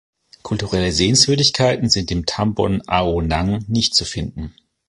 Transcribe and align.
Kulturelle 0.41 0.91
Sehenswürdigkeiten 0.91 1.87
sind 1.87 2.09
im 2.09 2.25
Tambon 2.25 2.81
Ao 2.87 3.21
Nang 3.21 3.63
nicht 3.67 3.93
zu 3.93 4.03
finden. 4.03 4.55